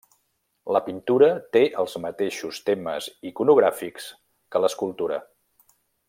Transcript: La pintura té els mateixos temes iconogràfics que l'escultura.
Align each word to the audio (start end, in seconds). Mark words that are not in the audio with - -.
La 0.75 0.79
pintura 0.85 1.27
té 1.57 1.61
els 1.83 1.93
mateixos 2.07 2.63
temes 2.71 3.11
iconogràfics 3.33 4.11
que 4.55 4.63
l'escultura. 4.67 5.21